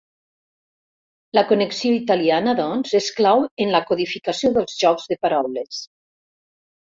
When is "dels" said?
4.57-4.81